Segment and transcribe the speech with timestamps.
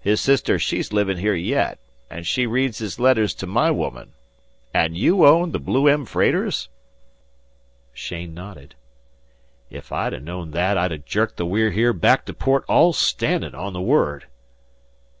[0.00, 4.12] His sister she's livin' here yet, an' she reads his letters to my woman.
[4.72, 6.68] An' you own the 'Blue M.' freighters?"
[7.92, 8.76] Cheyne nodded.
[9.68, 13.56] "If I'd known that I'd ha' jerked the We're Here back to port all standin',
[13.56, 14.28] on the word."